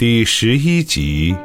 [0.00, 1.36] 第十一集。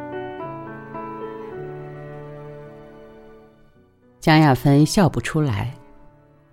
[4.21, 5.75] 江亚芬笑不出来，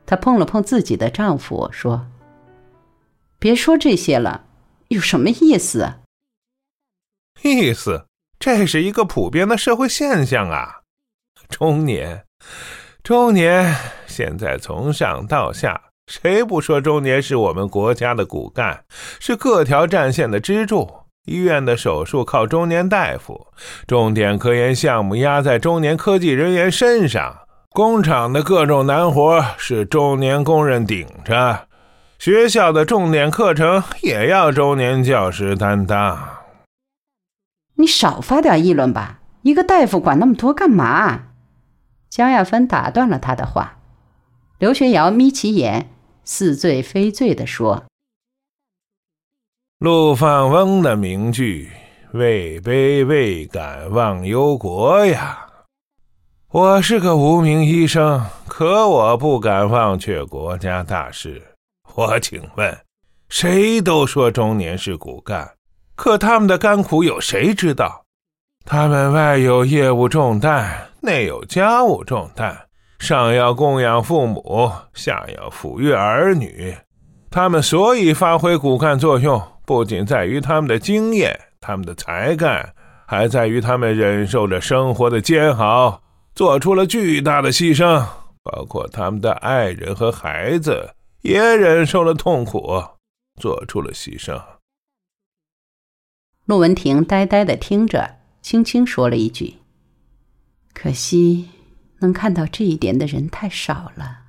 [0.04, 2.04] 她碰了碰自己的丈夫，说
[3.38, 4.42] ：“别说这些了，
[4.88, 5.92] 有什么意思？
[7.42, 8.06] 意思，
[8.40, 10.80] 这是一个普遍的社会现象啊。
[11.48, 12.24] 中年，
[13.04, 13.76] 中年，
[14.08, 18.84] 现在从上到下，谁不说中年是我们国家的骨干，
[19.20, 20.92] 是各条战线的支柱？”
[21.24, 23.46] 医院的手术靠中年大夫，
[23.86, 31.68] 重点科研项目压在中年科技人员身上，工厂的各种难活是中年工人顶着，
[32.18, 36.18] 学校的重点课程也要中年教师担当。
[37.76, 41.26] 你少发点议论吧，一个大夫管那么多干嘛？
[42.10, 43.78] 江亚芬打断了他的话。
[44.58, 45.88] 刘学尧眯起眼，
[46.24, 47.84] 似醉非醉地说。
[49.82, 51.68] 陆放翁的名句
[52.14, 55.44] “位卑未敢忘忧国”呀，
[56.52, 61.42] 我是个无名医生，可我不敢忘却国家大事。
[61.96, 62.78] 我请问，
[63.28, 65.50] 谁都说中年是骨干，
[65.96, 68.04] 可他们的甘苦有谁知道？
[68.64, 72.56] 他们外有业务重担，内有家务重担，
[73.00, 76.72] 上要供养父母，下要抚育儿女，
[77.32, 79.42] 他们所以发挥骨干作用。
[79.64, 82.74] 不仅在于他们的经验、他们的才干，
[83.06, 86.02] 还在于他们忍受着生活的煎熬，
[86.34, 88.06] 做出了巨大的牺牲。
[88.44, 92.82] 包括他们的爱人和孩子也忍受了痛苦，
[93.40, 94.42] 做出了牺牲。
[96.46, 99.58] 陆文婷呆呆的听着，轻轻说了一句
[100.74, 101.50] ：“可惜，
[102.00, 104.22] 能看到这一点的人太少了。”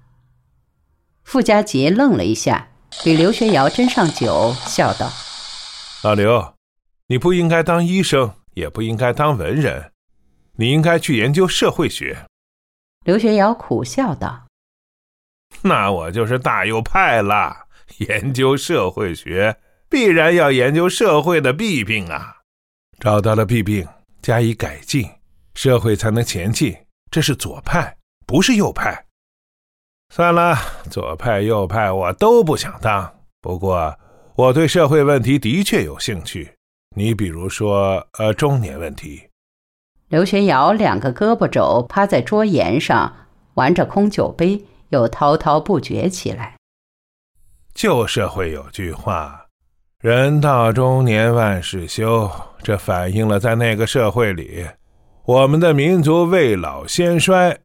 [1.26, 2.68] 傅家杰愣了一下，
[3.04, 5.12] 给刘学尧斟上酒，笑道。
[6.04, 6.56] 老刘，
[7.08, 9.94] 你不应该当医生，也不应该当文人，
[10.58, 12.26] 你应该去研究社会学。
[13.06, 14.46] 刘学尧苦笑道
[15.64, 17.56] ：“那我就是大右派了。
[18.00, 19.58] 研究社会学，
[19.90, 22.36] 必然要研究社会的弊病啊！
[23.00, 23.88] 找到了弊病，
[24.22, 25.10] 加以改进，
[25.56, 26.76] 社会才能前进。
[27.12, 27.96] 这是左派，
[28.28, 29.06] 不是右派。
[30.10, 30.58] 算了，
[30.92, 33.22] 左派右派我都不想当。
[33.40, 33.98] 不过……”
[34.36, 36.52] 我对社会问题的确有兴趣，
[36.96, 39.30] 你比如说，呃，中年问题。
[40.08, 43.16] 刘学尧两个胳膊肘趴在桌沿上，
[43.54, 46.56] 玩着空酒杯，又滔滔不绝起来。
[47.76, 49.46] 旧社会有句话
[50.02, 52.30] ：“人到中年万事休”，
[52.64, 54.66] 这反映了在那个社会里，
[55.26, 57.56] 我们的民族未老先衰，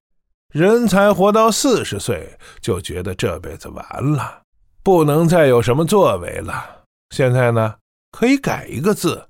[0.52, 4.42] 人才活到四十岁就觉得这辈子完了。
[4.82, 6.82] 不能再有什么作为了。
[7.10, 7.74] 现在呢，
[8.12, 9.28] 可以改一个字：“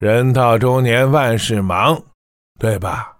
[0.00, 2.02] 人到中年万事忙”，
[2.58, 3.16] 对吧？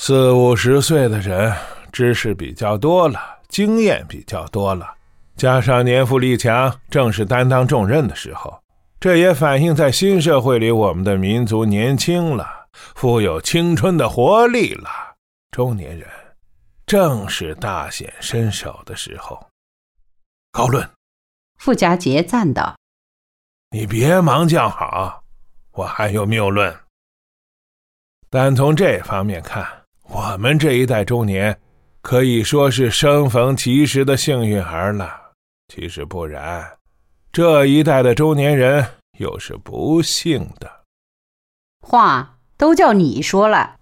[0.00, 1.52] 四五十岁的人，
[1.90, 4.92] 知识比较多了，经验比较多了，
[5.36, 8.58] 加上年富力强，正是担当重任的时候。
[8.98, 14.88] 这也反映在新社会里，我们的民族年轻了，富有青春的活力了。
[15.50, 16.08] 中年人，
[16.86, 19.38] 正是大显身手的时候。
[20.56, 20.88] 高论，
[21.58, 22.78] 傅家杰赞道
[23.72, 25.22] ：“你别忙叫好，
[25.72, 26.74] 我还有谬论。
[28.30, 29.68] 但从这方面看，
[30.04, 31.60] 我们这一代中年
[32.00, 35.32] 可以说是生逢其时的幸运儿了。
[35.68, 36.78] 其实不然，
[37.30, 38.82] 这一代的中年人
[39.18, 40.84] 又是不幸的。”
[41.86, 43.76] 话都叫你说了，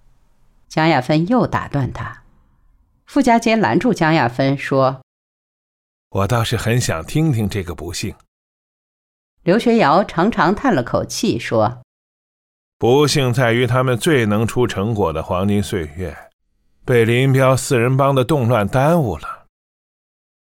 [0.67, 2.25] 江亚芬又打断他。
[3.07, 5.04] 傅家杰拦住江亚芬说。
[6.15, 8.15] 我倒是很想听听这个不幸。
[9.43, 11.83] 刘学尧长长叹了口气，说
[12.79, 16.17] ：“不幸在于他们最能出成果的黄金岁月，
[16.85, 19.47] 被林彪四人帮的动乱耽误了。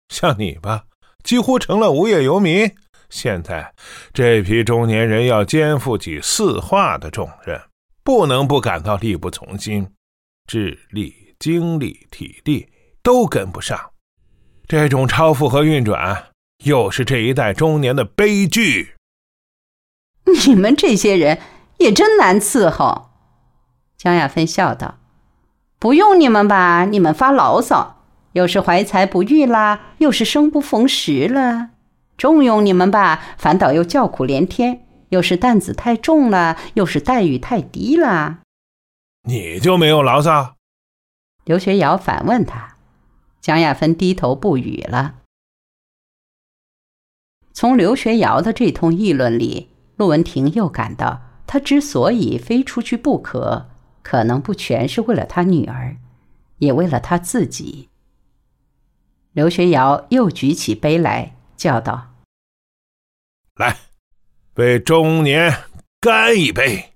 [0.10, 0.84] 像你吧，
[1.24, 2.70] 几乎成了无业游民。
[3.10, 3.74] 现在
[4.14, 7.58] 这批中年人要肩负起四化的重任，
[8.04, 9.90] 不能不感到力不从心，
[10.48, 12.70] 智力、精力、体力
[13.02, 13.80] 都跟不上。”
[14.72, 16.28] 这种超负荷运转，
[16.64, 18.96] 又是这一代中年的悲剧。
[20.46, 21.40] 你们这些人
[21.80, 23.10] 也真难伺候。
[23.98, 25.00] 江亚芬笑道
[25.78, 26.86] ：“不用你们吧？
[26.86, 31.72] 你们发牢骚，又是怀才不遇啦，又是生不逢时了。
[32.16, 38.40] 重用你们吧，反倒又叫苦连天，又是担子太重了，又是待遇太低了。
[39.28, 40.56] 你就没有牢骚？”
[41.44, 42.71] 刘学尧反问他。
[43.42, 45.20] 江亚芬低头不语了。
[47.54, 53.70] 从刘学尧的这通议论里，陆文婷又感到他之所以非出去不可，
[54.04, 55.98] 可能不全是为了他女儿，
[56.60, 57.90] 也为了他自己。
[59.34, 62.14] 刘学尧又举起杯来，叫道
[63.56, 63.78] ：“来，
[64.56, 65.66] 为中年
[66.00, 66.94] 干一杯！”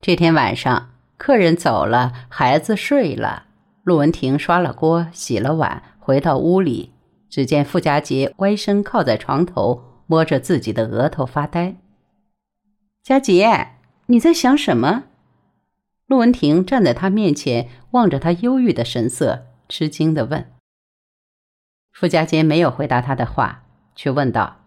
[0.00, 3.48] 这天晚上，客人走了，孩子睡了，
[3.82, 6.94] 陆文婷刷了锅，洗了碗，回到屋里，
[7.28, 11.76] 只见傅家杰歪身靠在床头，摸着自己的额头发呆。
[13.02, 13.72] 佳杰，
[14.06, 15.04] 你在想什么？
[16.06, 20.52] 陆文婷站在他面前，望着他忧郁的神色，吃惊的问。
[21.92, 23.64] 傅家杰没有回答他的话，
[23.96, 24.64] 却问道：“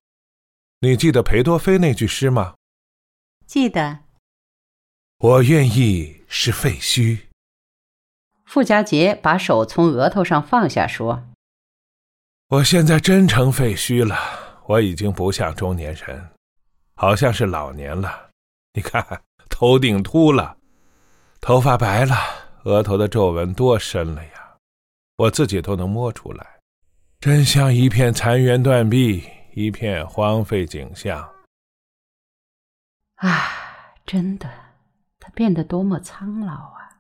[0.82, 2.56] 你记得裴多菲那句诗吗
[3.48, 4.00] ？”“记得。
[5.18, 7.20] ”“我愿意是废墟。”
[8.48, 11.24] 傅家杰把手从额头上放下，说
[12.50, 14.18] ：“我现在真成废墟了，
[14.66, 16.30] 我已经不像中年人，
[16.96, 18.30] 好像是老年了。
[18.74, 20.58] 你看，头顶秃了。”
[21.42, 22.16] 头发白了，
[22.66, 24.56] 额头的皱纹多深了呀！
[25.18, 26.60] 我自己都能摸出来，
[27.20, 29.24] 真像一片残垣断壁，
[29.54, 31.28] 一片荒废景象。
[33.16, 33.50] 啊，
[34.06, 34.48] 真的，
[35.22, 36.98] 他变得多么苍老啊！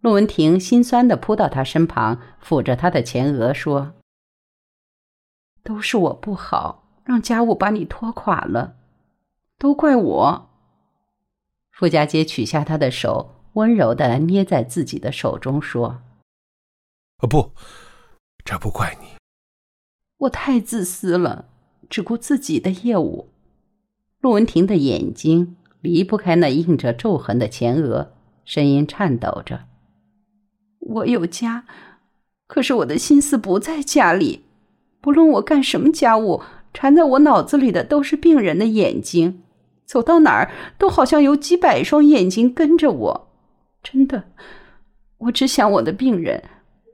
[0.00, 3.94] 陆文婷心酸的扑到他身旁，抚着他的前额说
[5.64, 8.76] ：“都是我不好，让家务把你拖垮了，
[9.58, 10.50] 都怪我。”
[11.72, 16.00] 傅家杰取下他的手，温柔的捏在自己的手中，说
[17.28, 17.52] ：“不，
[18.44, 19.16] 这不怪你。
[20.18, 21.48] 我太自私了，
[21.90, 23.32] 只顾自己的业务。”
[24.20, 28.12] 陆文婷的眼睛离不开那印着皱痕的前额，
[28.44, 29.64] 声音颤抖着
[30.80, 31.64] ：“我有家，
[32.46, 34.44] 可是我的心思不在家里。
[35.00, 36.42] 不论我干什么家务，
[36.74, 39.42] 缠在我脑子里的都是病人的眼睛。”
[39.88, 43.30] 走到哪儿都好像有几百双眼睛跟着我，
[43.82, 44.24] 真的，
[45.16, 46.44] 我只想我的病人。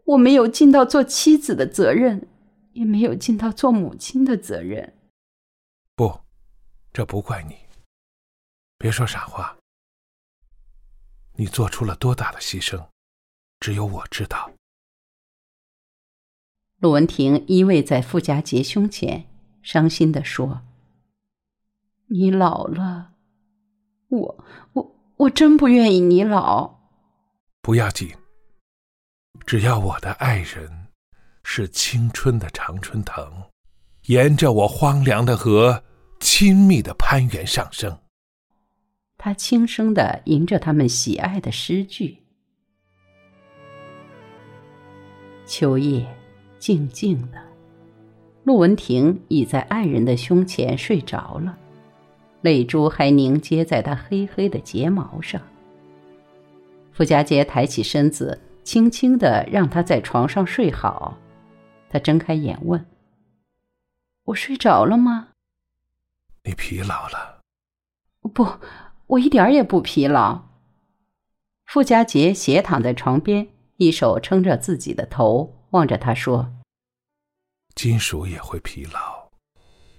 [0.04, 2.28] 我没有尽到做妻子的责任，
[2.74, 4.92] 也没有尽到做母亲的责任。
[5.96, 6.20] 不，
[6.92, 7.63] 这不怪你。
[8.84, 9.56] 别说傻话。
[11.36, 12.86] 你做出了多大的牺牲，
[13.58, 14.50] 只有我知道。
[16.80, 19.24] 陆文婷依偎在傅家杰胸前，
[19.62, 20.60] 伤心的说。
[22.08, 23.12] 你老了，
[24.08, 24.44] 我
[24.74, 26.80] 我我真不愿意你老。
[27.62, 28.14] 不要紧，
[29.46, 30.88] 只要我的爱人
[31.42, 33.50] 是青春的常春藤，
[34.08, 35.82] 沿着我荒凉的河，
[36.20, 37.98] 亲密的攀援上升。
[39.24, 42.18] 他轻声的吟着他们喜爱的诗句。
[45.46, 46.06] 秋夜，
[46.58, 47.42] 静静的，
[48.42, 51.58] 陆文婷倚在爱人的胸前睡着了。
[52.42, 55.40] 泪珠还凝结在他黑黑的睫毛上。
[56.92, 61.16] 傅家杰抬起身子，轻轻的让她在床上睡好。
[61.88, 62.84] 他睁开眼问
[64.24, 65.28] ：“我睡着了吗
[66.44, 67.40] ？”“你疲劳了。
[68.34, 68.46] ”“不，
[69.06, 70.42] 我一点也不疲劳。”
[71.66, 76.52] 傅家杰斜躺在床边，一手撑着自己的头，望着他说
[77.74, 79.30] ：“金属也会疲劳，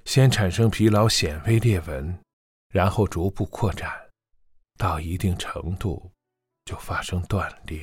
[0.06, 2.18] 先产生疲劳显微裂纹。”
[2.72, 3.90] 然后逐步扩展，
[4.78, 6.12] 到一定程度，
[6.66, 7.80] 就发生断裂。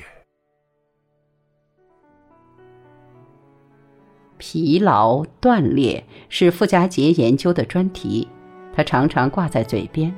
[4.37, 8.27] 疲劳断裂是傅家杰研究的专题，
[8.75, 10.13] 他常常挂在嘴边，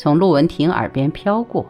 [0.00, 1.66] 从陆文婷耳边飘过。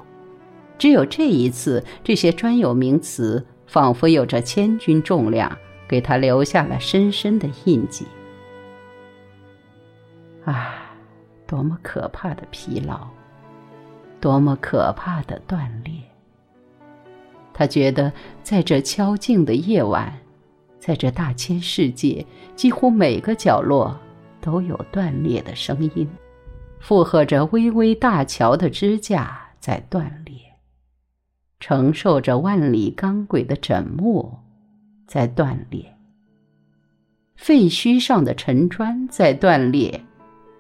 [0.79, 5.51] 只有这一次，这些专有名词仿佛有着千钧重量，
[5.89, 8.07] 给他留下了深深的印记。
[10.45, 10.77] 啊！
[11.45, 13.01] 多么可怕的疲劳，
[14.21, 15.95] 多么可怕的断裂！
[17.53, 18.13] 他觉得，
[18.45, 20.17] 在这悄静的夜晚，
[20.79, 23.99] 在这大千世界，几乎每个角落
[24.41, 26.09] 都有断裂的声音，
[26.81, 30.35] 附和着巍巍大桥的支架在断裂，
[31.61, 34.37] 承受着万里钢轨的枕木
[35.07, 35.95] 在断裂，
[37.37, 40.05] 废墟上的沉砖在断裂。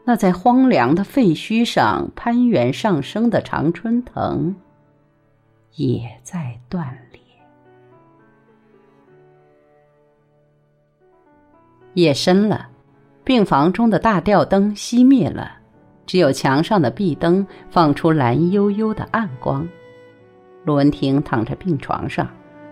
[0.05, 4.55] 那在荒凉的废墟上攀援上升的常春藤，
[5.75, 7.21] 也在断裂。
[11.95, 12.69] 夜深了，
[13.25, 15.60] 病房中的大吊灯熄灭了，
[16.11, 19.69] 只有墙上的壁灯放出蓝幽幽的暗光。
[20.64, 22.29] 陆文婷躺在病床上，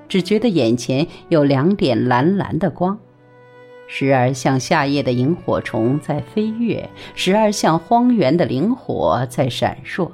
[0.08, 2.98] 只觉得眼前有两点蓝蓝的光。
[3.86, 10.10] 时而像夏夜的萤火虫在飞跃，时而像荒原的灵火在闪烁。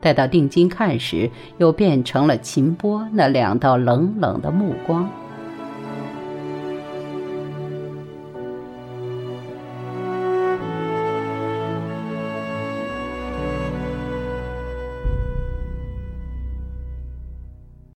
[0.00, 5.06] 待到定睛看时，又变成了秦波那两道冷冷的目光。